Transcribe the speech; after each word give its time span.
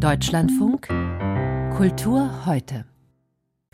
Deutschlandfunk 0.00 0.88
Kultur 1.76 2.46
heute. 2.46 2.86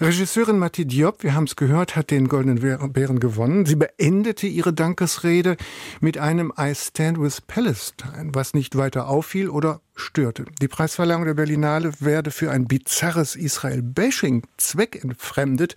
Regisseurin 0.00 0.58
Mati 0.58 0.84
Diop, 0.84 1.22
wir 1.22 1.34
haben 1.34 1.44
es 1.44 1.54
gehört, 1.54 1.94
hat 1.94 2.10
den 2.10 2.26
Goldenen 2.26 2.58
Bären 2.92 3.20
gewonnen. 3.20 3.64
Sie 3.64 3.76
beendete 3.76 4.48
ihre 4.48 4.72
Dankesrede 4.72 5.56
mit 6.00 6.18
einem 6.18 6.52
I 6.58 6.74
Stand 6.74 7.20
with 7.20 7.42
Palestine, 7.42 8.30
was 8.32 8.54
nicht 8.54 8.76
weiter 8.76 9.08
auffiel 9.08 9.48
oder 9.48 9.80
störte. 9.94 10.46
Die 10.60 10.66
Preisverleihung 10.66 11.26
der 11.26 11.34
Berlinale 11.34 11.92
werde 12.00 12.32
für 12.32 12.50
ein 12.50 12.66
bizarres 12.66 13.36
Israel-Bashing 13.36 14.42
zweckentfremdet, 14.56 15.76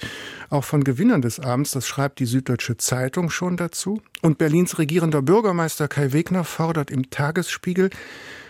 auch 0.50 0.64
von 0.64 0.84
Gewinnern 0.84 1.22
des 1.22 1.40
Abends, 1.40 1.72
das 1.72 1.88
schreibt 1.88 2.18
die 2.18 2.26
Süddeutsche 2.26 2.76
Zeitung 2.76 3.30
schon 3.30 3.56
dazu. 3.56 4.02
Und 4.24 4.40
Berlins 4.40 4.80
regierender 4.80 5.22
Bürgermeister 5.22 5.88
Kai 5.88 6.12
Wegner 6.12 6.44
fordert 6.44 6.90
im 6.90 7.12
Tagesspiegel 7.12 7.92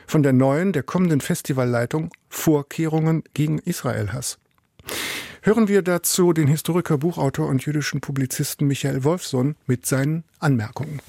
von 0.09 0.23
der 0.23 0.33
neuen, 0.33 0.73
der 0.73 0.81
kommenden 0.81 1.21
Festivalleitung 1.21 2.09
Vorkehrungen 2.29 3.23
gegen 3.35 3.59
Israel-Hass. 3.59 4.39
Hören 5.43 5.67
wir 5.67 5.83
dazu 5.83 6.33
den 6.33 6.47
Historiker, 6.47 6.97
Buchautor 6.97 7.47
und 7.47 7.63
jüdischen 7.63 8.01
Publizisten 8.01 8.67
Michael 8.67 9.03
Wolfson 9.03 9.55
mit 9.67 9.85
seinen 9.85 10.23
Anmerkungen. 10.39 10.99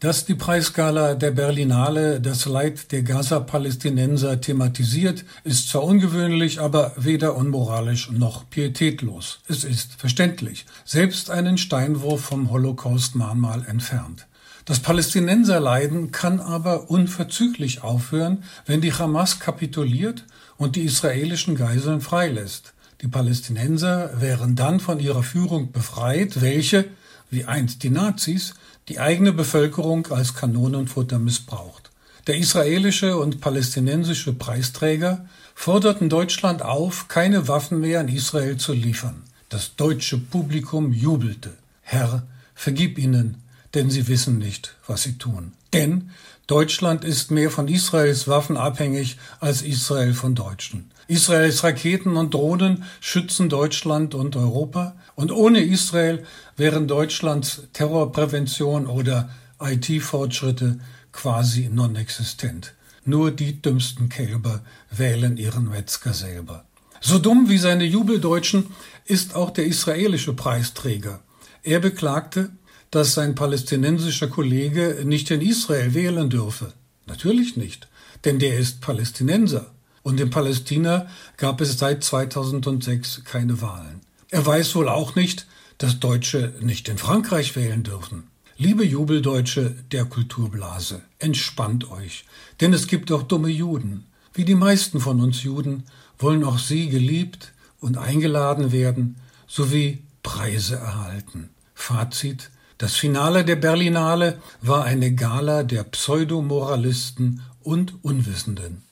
Dass 0.00 0.24
die 0.24 0.36
Preisgala 0.36 1.16
der 1.16 1.32
Berlinale 1.32 2.20
das 2.20 2.46
Leid 2.46 2.92
der 2.92 3.02
Gaza-Palästinenser 3.02 4.40
thematisiert, 4.40 5.24
ist 5.42 5.68
zwar 5.68 5.82
ungewöhnlich, 5.82 6.60
aber 6.60 6.92
weder 6.96 7.34
unmoralisch 7.34 8.12
noch 8.12 8.48
pietätlos. 8.48 9.40
Es 9.48 9.64
ist 9.64 9.94
verständlich, 9.94 10.64
selbst 10.84 11.30
einen 11.30 11.58
Steinwurf 11.58 12.20
vom 12.20 12.52
Holocaust-Mahnmal 12.52 13.66
entfernt. 13.66 14.28
Das 14.68 14.80
Palästinenserleiden 14.80 16.12
kann 16.12 16.40
aber 16.40 16.90
unverzüglich 16.90 17.82
aufhören, 17.82 18.44
wenn 18.66 18.82
die 18.82 18.92
Hamas 18.92 19.40
kapituliert 19.40 20.24
und 20.58 20.76
die 20.76 20.82
israelischen 20.82 21.54
Geiseln 21.56 22.02
freilässt. 22.02 22.74
Die 23.00 23.08
Palästinenser 23.08 24.20
wären 24.20 24.56
dann 24.56 24.78
von 24.78 25.00
ihrer 25.00 25.22
Führung 25.22 25.72
befreit, 25.72 26.42
welche, 26.42 26.84
wie 27.30 27.46
einst 27.46 27.82
die 27.82 27.88
Nazis, 27.88 28.52
die 28.90 29.00
eigene 29.00 29.32
Bevölkerung 29.32 30.08
als 30.08 30.34
Kanonenfutter 30.34 31.18
missbraucht. 31.18 31.90
Der 32.26 32.36
israelische 32.36 33.16
und 33.16 33.40
palästinensische 33.40 34.34
Preisträger 34.34 35.24
forderten 35.54 36.10
Deutschland 36.10 36.60
auf, 36.60 37.08
keine 37.08 37.48
Waffen 37.48 37.80
mehr 37.80 38.00
an 38.00 38.08
Israel 38.08 38.58
zu 38.58 38.74
liefern. 38.74 39.22
Das 39.48 39.76
deutsche 39.76 40.18
Publikum 40.18 40.92
jubelte. 40.92 41.54
Herr, 41.80 42.26
vergib 42.54 42.98
ihnen, 42.98 43.47
denn 43.74 43.90
sie 43.90 44.08
wissen 44.08 44.38
nicht, 44.38 44.74
was 44.86 45.02
sie 45.02 45.18
tun. 45.18 45.52
Denn 45.72 46.10
Deutschland 46.46 47.04
ist 47.04 47.30
mehr 47.30 47.50
von 47.50 47.68
Israels 47.68 48.26
Waffen 48.26 48.56
abhängig 48.56 49.18
als 49.40 49.62
Israel 49.62 50.14
von 50.14 50.34
Deutschen. 50.34 50.90
Israels 51.06 51.62
Raketen 51.64 52.16
und 52.16 52.34
Drohnen 52.34 52.84
schützen 53.00 53.48
Deutschland 53.48 54.14
und 54.14 54.36
Europa. 54.36 54.96
Und 55.14 55.32
ohne 55.32 55.60
Israel 55.60 56.24
wären 56.56 56.86
Deutschlands 56.86 57.62
Terrorprävention 57.72 58.86
oder 58.86 59.30
IT-Fortschritte 59.60 60.78
quasi 61.12 61.68
non-existent. 61.72 62.74
Nur 63.04 63.30
die 63.30 63.60
dümmsten 63.60 64.08
Kälber 64.08 64.62
wählen 64.90 65.38
ihren 65.38 65.68
Metzger 65.68 66.12
selber. 66.12 66.64
So 67.00 67.18
dumm 67.18 67.48
wie 67.48 67.58
seine 67.58 67.84
Jubeldeutschen 67.84 68.66
ist 69.06 69.34
auch 69.34 69.50
der 69.50 69.66
israelische 69.66 70.34
Preisträger. 70.34 71.20
Er 71.62 71.80
beklagte, 71.80 72.50
dass 72.90 73.14
sein 73.14 73.34
palästinensischer 73.34 74.28
Kollege 74.28 75.02
nicht 75.04 75.30
in 75.30 75.40
Israel 75.40 75.94
wählen 75.94 76.30
dürfe. 76.30 76.72
Natürlich 77.06 77.56
nicht, 77.56 77.88
denn 78.24 78.38
der 78.38 78.58
ist 78.58 78.80
Palästinenser. 78.80 79.72
Und 80.02 80.20
in 80.20 80.30
Palästina 80.30 81.06
gab 81.36 81.60
es 81.60 81.78
seit 81.78 82.02
2006 82.02 83.24
keine 83.24 83.60
Wahlen. 83.60 84.00
Er 84.30 84.44
weiß 84.44 84.74
wohl 84.74 84.88
auch 84.88 85.14
nicht, 85.14 85.46
dass 85.78 86.00
Deutsche 86.00 86.54
nicht 86.60 86.88
in 86.88 86.98
Frankreich 86.98 87.56
wählen 87.56 87.82
dürfen. 87.82 88.24
Liebe 88.56 88.84
Jubeldeutsche 88.84 89.74
der 89.92 90.04
Kulturblase, 90.04 91.02
entspannt 91.18 91.90
euch, 91.90 92.24
denn 92.60 92.72
es 92.72 92.88
gibt 92.88 93.12
auch 93.12 93.22
dumme 93.22 93.50
Juden. 93.50 94.04
Wie 94.34 94.44
die 94.44 94.56
meisten 94.56 95.00
von 95.00 95.20
uns 95.20 95.42
Juden 95.42 95.84
wollen 96.18 96.42
auch 96.42 96.58
sie 96.58 96.88
geliebt 96.88 97.52
und 97.80 97.98
eingeladen 97.98 98.72
werden, 98.72 99.16
sowie 99.46 100.02
Preise 100.22 100.76
erhalten. 100.76 101.50
Fazit 101.74 102.50
das 102.78 102.94
Finale 102.94 103.44
der 103.44 103.56
Berlinale 103.56 104.38
war 104.62 104.84
eine 104.84 105.12
Gala 105.12 105.64
der 105.64 105.82
Pseudomoralisten 105.82 107.42
und 107.60 108.02
Unwissenden. 108.02 108.82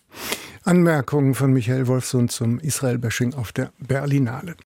Anmerkungen 0.64 1.36
von 1.36 1.52
Michael 1.52 1.86
Wolfson 1.86 2.28
zum 2.28 2.58
Israel-Bashing 2.58 3.34
auf 3.34 3.52
der 3.52 3.70
Berlinale. 3.78 4.56